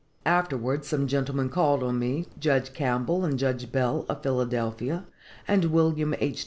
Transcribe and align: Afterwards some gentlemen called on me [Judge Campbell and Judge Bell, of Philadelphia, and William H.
Afterwards 0.25 0.87
some 0.87 1.05
gentlemen 1.05 1.49
called 1.49 1.83
on 1.83 1.99
me 1.99 2.25
[Judge 2.39 2.73
Campbell 2.73 3.23
and 3.23 3.37
Judge 3.37 3.71
Bell, 3.71 4.03
of 4.09 4.23
Philadelphia, 4.23 5.05
and 5.47 5.65
William 5.65 6.15
H. 6.19 6.39